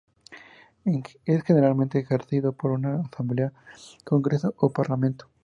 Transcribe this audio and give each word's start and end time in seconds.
Es 1.25 1.43
generalmente 1.43 1.99
ejercido 1.99 2.53
por 2.53 2.71
una 2.71 3.01
asamblea, 3.01 3.53
congreso 4.03 4.55
o 4.57 4.71
parlamento. 4.71 5.29